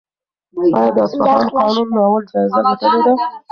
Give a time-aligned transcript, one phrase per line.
[0.75, 3.13] ایا د اصفهان فاتح ناول جایزه ګټلې ده؟